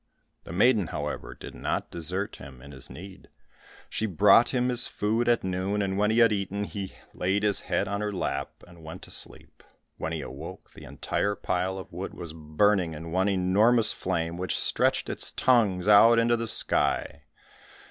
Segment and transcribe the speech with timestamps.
[0.45, 3.27] The maiden, however, did not desert him in his need.
[3.87, 7.59] She brought him his food at noon, and when he had eaten, he laid his
[7.59, 9.61] head on her lap, and went to sleep.
[9.97, 14.57] When he awoke, the entire pile of wood was burning in one enormous flame, which
[14.59, 17.25] stretched its tongues out into the sky.